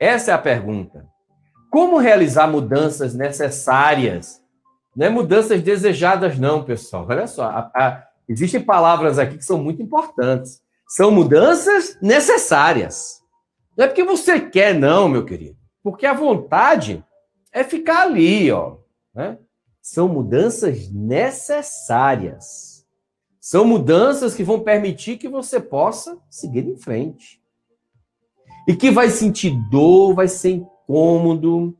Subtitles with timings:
[0.00, 1.06] Essa é a pergunta.
[1.70, 4.42] Como realizar mudanças necessárias?
[4.96, 7.06] Não é mudanças desejadas, não, pessoal.
[7.06, 10.62] Olha só, a, a, existem palavras aqui que são muito importantes.
[10.88, 13.20] São mudanças necessárias.
[13.76, 15.56] Não é porque você quer, não, meu querido.
[15.82, 17.04] Porque a vontade
[17.52, 18.78] é ficar ali, ó.
[19.14, 19.38] Né?
[19.82, 22.86] São mudanças necessárias.
[23.38, 27.39] São mudanças que vão permitir que você possa seguir em frente.
[28.66, 31.76] E que vai sentir dor, vai ser incômodo,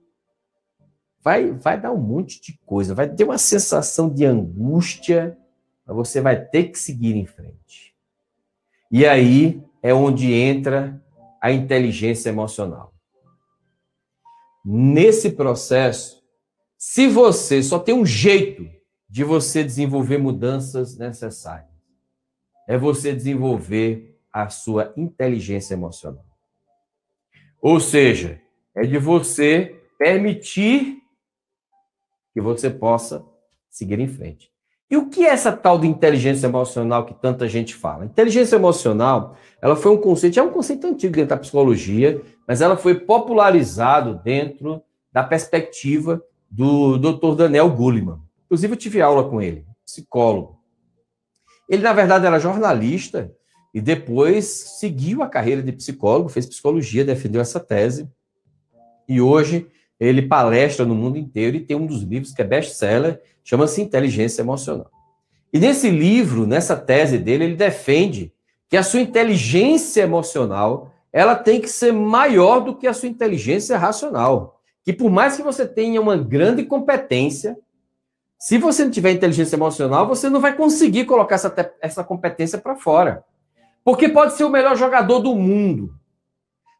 [1.22, 5.36] vai, vai dar um monte de coisa, vai ter uma sensação de angústia,
[5.86, 7.94] mas você vai ter que seguir em frente.
[8.90, 11.00] E aí é onde entra
[11.40, 12.92] a inteligência emocional.
[14.64, 16.22] Nesse processo,
[16.76, 18.68] se você só tem um jeito
[19.08, 21.70] de você desenvolver mudanças necessárias,
[22.68, 26.29] é você desenvolver a sua inteligência emocional.
[27.62, 28.40] Ou seja,
[28.74, 30.98] é de você permitir
[32.32, 33.24] que você possa
[33.68, 34.50] seguir em frente.
[34.90, 38.04] E o que é essa tal de inteligência emocional que tanta gente fala?
[38.04, 42.76] Inteligência emocional, ela foi um conceito, é um conceito antigo dentro da psicologia, mas ela
[42.76, 47.36] foi popularizado dentro da perspectiva do Dr.
[47.36, 48.20] Daniel Goleman.
[48.46, 50.58] Inclusive eu tive aula com ele, psicólogo.
[51.68, 53.32] Ele na verdade era jornalista
[53.72, 54.46] e depois
[54.78, 58.08] seguiu a carreira de psicólogo, fez psicologia, defendeu essa tese.
[59.08, 59.66] E hoje
[59.98, 64.42] ele palestra no mundo inteiro e tem um dos livros que é best-seller, chama-se Inteligência
[64.42, 64.90] Emocional.
[65.52, 68.32] E nesse livro, nessa tese dele, ele defende
[68.68, 73.76] que a sua inteligência emocional, ela tem que ser maior do que a sua inteligência
[73.76, 74.60] racional.
[74.84, 77.58] Que por mais que você tenha uma grande competência,
[78.38, 82.76] se você não tiver inteligência emocional, você não vai conseguir colocar essa, essa competência para
[82.76, 83.24] fora.
[83.90, 85.92] Porque pode ser o melhor jogador do mundo.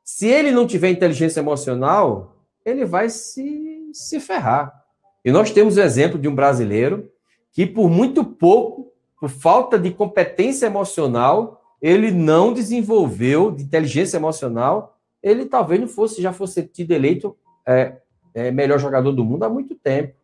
[0.04, 4.72] Se ele não tiver inteligência emocional, ele vai se, se ferrar.
[5.25, 7.10] E nós temos o exemplo de um brasileiro
[7.50, 14.97] que, por muito pouco, por falta de competência emocional, ele não desenvolveu de inteligência emocional,
[15.21, 17.97] ele talvez não fosse, já fosse tido eleito é,
[18.32, 20.15] é, melhor jogador do mundo há muito tempo.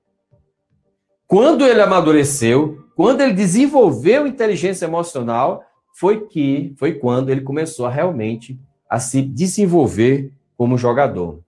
[1.26, 5.65] Quando ele amadureceu, quando ele desenvolveu inteligência emocional,
[5.98, 11.40] foi que foi quando ele começou a realmente a se desenvolver como jogador.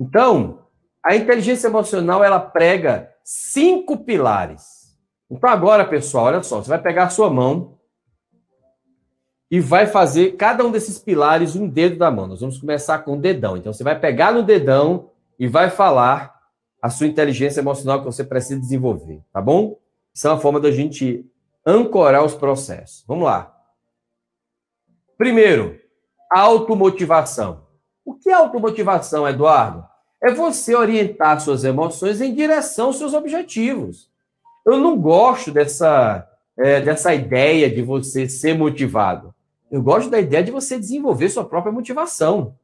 [0.00, 0.60] Então,
[1.04, 4.96] a inteligência emocional ela prega cinco pilares.
[5.30, 7.78] Então agora, pessoal, olha só, você vai pegar a sua mão
[9.50, 12.26] e vai fazer cada um desses pilares um dedo da mão.
[12.26, 13.58] Nós vamos começar com o dedão.
[13.58, 16.34] Então você vai pegar no dedão e vai falar
[16.80, 19.78] a sua inteligência emocional que você precisa desenvolver, tá bom?
[20.14, 21.26] Isso é uma forma da gente
[21.66, 23.04] ancorar os processos.
[23.06, 23.56] Vamos lá.
[25.16, 25.78] Primeiro,
[26.30, 27.66] automotivação.
[28.04, 29.86] O que é automotivação, Eduardo?
[30.22, 34.08] é você orientar suas emoções em direção aos seus objetivos.
[34.64, 39.34] Eu não gosto dessa, é, dessa ideia de você ser motivado.
[39.68, 42.56] Eu gosto da ideia de você desenvolver sua própria motivação.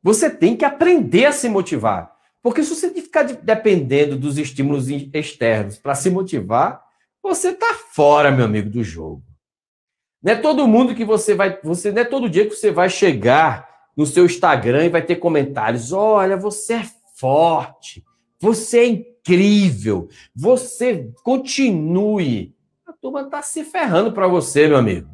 [0.00, 2.12] Você tem que aprender a se motivar.
[2.40, 6.84] Porque se você ficar dependendo dos estímulos externos para se motivar,
[7.22, 9.22] você está fora, meu amigo, do jogo.
[10.22, 11.58] Não é todo mundo que você vai.
[11.62, 15.16] Você, não é todo dia que você vai chegar no seu Instagram e vai ter
[15.16, 18.04] comentários: olha, você é forte,
[18.40, 22.54] você é incrível, você continue.
[22.86, 25.08] A turma está se ferrando para você, meu amigo.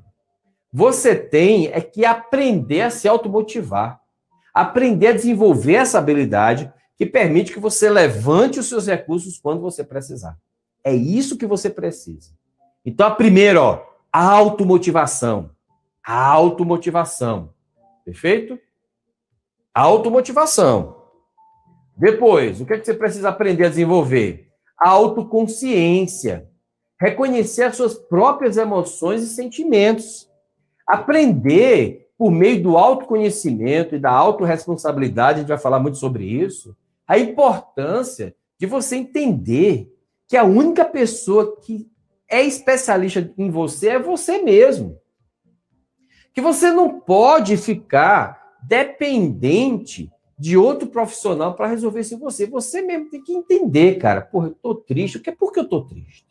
[0.73, 4.01] Você tem é que aprender a se automotivar,
[4.53, 9.83] aprender a desenvolver essa habilidade que permite que você levante os seus recursos quando você
[9.83, 10.37] precisar.
[10.89, 12.31] É isso que você precisa.
[12.83, 15.51] Então, a primeira, ó, a automotivação.
[16.03, 17.51] A automotivação.
[18.07, 18.59] Perfeito?
[19.75, 20.97] Automotivação.
[21.95, 24.49] Depois, o que, é que você precisa aprender a desenvolver?
[24.81, 26.49] A autoconsciência.
[26.99, 30.27] Reconhecer as suas próprias emoções e sentimentos.
[30.87, 36.75] Aprender, por meio do autoconhecimento e da autorresponsabilidade, a gente vai falar muito sobre isso,
[37.07, 39.95] a importância de você entender
[40.29, 41.91] que a única pessoa que
[42.29, 45.01] é especialista em você é você mesmo.
[46.35, 52.47] Que você não pode ficar dependente de outro profissional para resolver em você.
[52.47, 54.21] Você mesmo tem que entender, cara.
[54.21, 55.19] Porra, eu tô triste.
[55.19, 56.27] Que, por que eu tô triste?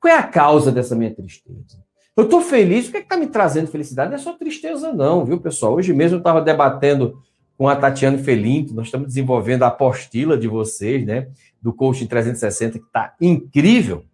[0.00, 1.84] Qual é a causa dessa minha tristeza?
[2.16, 2.86] Eu tô feliz.
[2.86, 4.10] O que é que tá me trazendo felicidade?
[4.10, 5.74] Não é só tristeza, não, viu, pessoal?
[5.74, 7.20] Hoje mesmo eu estava debatendo
[7.64, 8.74] com a Tatiana Felinto.
[8.74, 11.28] Nós estamos desenvolvendo a apostila de vocês, né?
[11.62, 14.04] Do Coaching 360, que está incrível.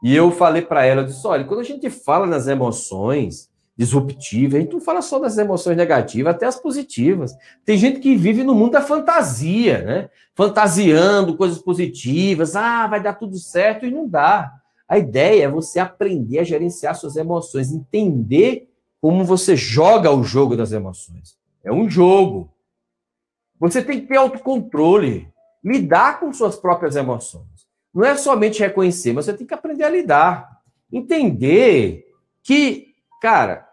[0.00, 4.56] E eu falei para ela, eu disse, olha, quando a gente fala nas emoções, disruptiva.
[4.56, 7.34] A gente não fala só das emoções negativas, até as positivas.
[7.64, 10.10] Tem gente que vive no mundo da fantasia, né?
[10.32, 12.54] Fantasiando coisas positivas.
[12.54, 14.52] Ah, vai dar tudo certo e não dá.
[14.88, 18.68] A ideia é você aprender a gerenciar suas emoções, entender
[19.00, 21.36] como você joga o jogo das emoções.
[21.64, 22.48] É um jogo.
[23.60, 25.28] Você tem que ter autocontrole,
[25.62, 27.68] lidar com suas próprias emoções.
[27.94, 30.60] Não é somente reconhecer, mas você tem que aprender a lidar.
[30.90, 32.06] Entender
[32.42, 33.68] que, cara,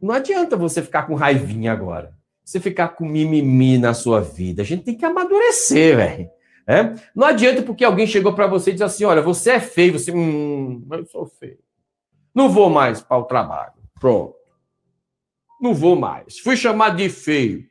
[0.00, 2.14] não adianta você ficar com raivinha agora.
[2.44, 4.62] Você ficar com mimimi na sua vida.
[4.62, 6.30] A gente tem que amadurecer, velho.
[6.66, 6.94] É?
[7.14, 10.12] Não adianta porque alguém chegou para você e disse assim: olha, você é feio, você.
[10.12, 11.58] Hum, eu sou feio.
[12.34, 13.74] Não vou mais para o trabalho.
[14.00, 14.34] Pronto.
[15.60, 16.38] Não vou mais.
[16.38, 17.68] Fui chamado de feio.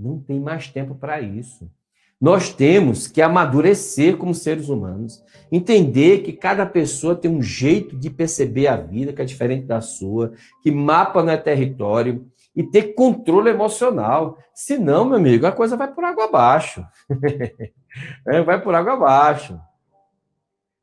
[0.00, 1.70] Não tem mais tempo para isso.
[2.18, 8.08] Nós temos que amadurecer como seres humanos, entender que cada pessoa tem um jeito de
[8.08, 10.32] perceber a vida que é diferente da sua,
[10.62, 14.38] que mapa não é território, e ter controle emocional.
[14.54, 16.84] Senão, meu amigo, a coisa vai por água abaixo.
[18.26, 19.58] é, vai por água abaixo.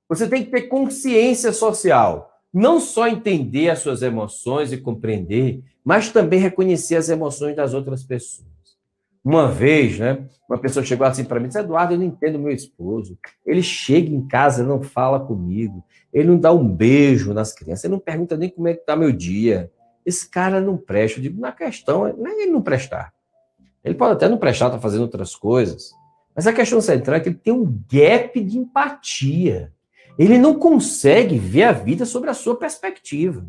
[0.10, 2.32] Você tem que ter consciência social.
[2.54, 8.04] Não só entender as suas emoções e compreender, mas também reconhecer as emoções das outras
[8.04, 8.57] pessoas.
[9.28, 12.54] Uma vez, né, uma pessoa chegou assim para mim disse: Eduardo, eu não entendo meu
[12.54, 13.20] esposo.
[13.46, 15.84] Ele chega em casa, não fala comigo,
[16.14, 18.96] ele não dá um beijo nas crianças, ele não pergunta nem como é que está
[18.96, 19.70] meu dia.
[20.06, 21.20] Esse cara não presta.
[21.20, 23.14] Eu digo, na questão, não é ele não prestar.
[23.84, 25.92] Ele pode até não prestar, está fazendo outras coisas.
[26.34, 29.74] Mas a questão central é que ele tem um gap de empatia.
[30.18, 33.46] Ele não consegue ver a vida sobre a sua perspectiva.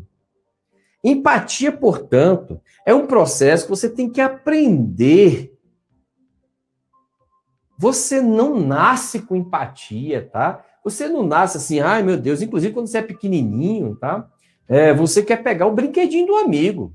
[1.01, 5.57] Empatia, portanto, é um processo que você tem que aprender
[7.79, 10.61] você não nasce com empatia, tá?
[10.83, 14.27] Você não nasce assim, ai meu Deus, inclusive quando você é pequenininho, tá?
[14.67, 16.93] É, você quer pegar o brinquedinho do amigo.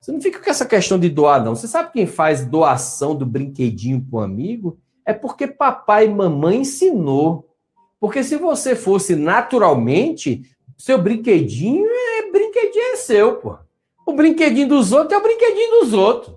[0.00, 1.54] Você não fica com essa questão de doar, não.
[1.54, 4.78] Você sabe quem faz doação do brinquedinho para o amigo?
[5.04, 7.50] É porque papai e mamãe ensinou.
[8.00, 10.42] Porque se você fosse naturalmente,
[10.78, 13.58] seu brinquedinho é brinquedinho é seu, pô.
[14.06, 16.34] O brinquedinho dos outros é o brinquedinho dos outros.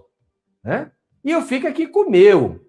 [0.61, 0.91] Né?
[1.23, 2.59] E eu fico aqui com o meu.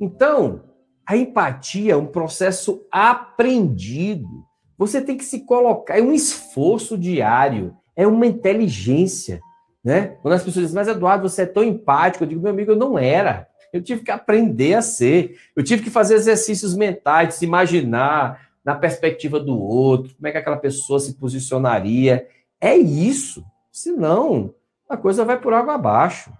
[0.00, 0.62] Então,
[1.06, 4.28] a empatia é um processo aprendido.
[4.76, 9.40] Você tem que se colocar, é um esforço diário, é uma inteligência.
[9.82, 10.16] Né?
[10.22, 12.76] Quando as pessoas dizem, mas Eduardo, você é tão empático, eu digo, meu amigo, eu
[12.76, 13.48] não era.
[13.72, 15.36] Eu tive que aprender a ser.
[15.56, 20.38] Eu tive que fazer exercícios mentais, se imaginar na perspectiva do outro, como é que
[20.38, 22.26] aquela pessoa se posicionaria.
[22.60, 23.44] É isso.
[23.72, 24.54] Senão,
[24.88, 26.32] a coisa vai por água abaixo.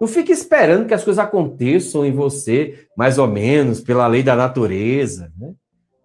[0.00, 4.36] Não fique esperando que as coisas aconteçam em você, mais ou menos, pela lei da
[4.36, 5.32] natureza.
[5.36, 5.54] Né?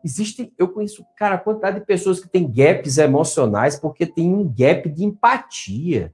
[0.03, 4.47] Existe, eu conheço, cara, a quantidade de pessoas que têm gaps emocionais porque tem um
[4.47, 6.13] gap de empatia.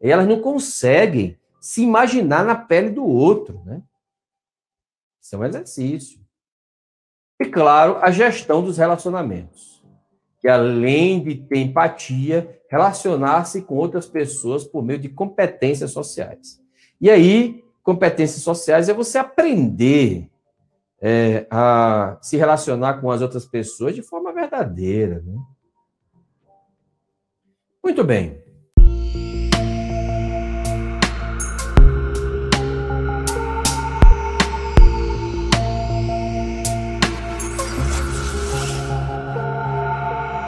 [0.00, 3.82] Elas não conseguem se imaginar na pele do outro, né?
[5.20, 6.20] Isso é um exercício.
[7.40, 9.84] E, claro, a gestão dos relacionamentos.
[10.40, 16.60] Que além de ter empatia, relacionar-se com outras pessoas por meio de competências sociais.
[17.00, 20.28] E aí, competências sociais é você aprender
[21.00, 25.22] é, a se relacionar com as outras pessoas de forma verdadeira.
[25.24, 25.38] Né?
[27.82, 28.42] Muito bem.